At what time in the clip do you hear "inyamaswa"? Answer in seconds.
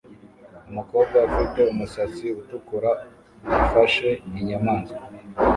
4.39-4.99